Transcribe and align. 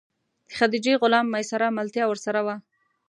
د 0.47 0.51
خدیجې 0.57 0.93
غلام 1.01 1.25
میسره 1.33 1.67
ملتیا 1.77 2.03
ورسره 2.07 2.39
وه. 2.45 2.55